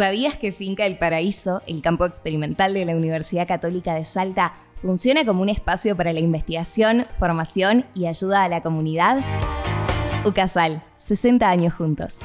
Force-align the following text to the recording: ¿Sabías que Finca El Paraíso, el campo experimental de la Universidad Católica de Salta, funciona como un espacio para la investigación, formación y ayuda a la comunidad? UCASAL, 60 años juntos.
¿Sabías 0.00 0.38
que 0.38 0.50
Finca 0.50 0.86
El 0.86 0.96
Paraíso, 0.96 1.60
el 1.66 1.82
campo 1.82 2.06
experimental 2.06 2.72
de 2.72 2.86
la 2.86 2.96
Universidad 2.96 3.46
Católica 3.46 3.92
de 3.92 4.06
Salta, 4.06 4.54
funciona 4.80 5.26
como 5.26 5.42
un 5.42 5.50
espacio 5.50 5.94
para 5.94 6.14
la 6.14 6.20
investigación, 6.20 7.06
formación 7.18 7.84
y 7.94 8.06
ayuda 8.06 8.44
a 8.44 8.48
la 8.48 8.62
comunidad? 8.62 9.22
UCASAL, 10.24 10.82
60 10.96 11.46
años 11.46 11.74
juntos. 11.74 12.22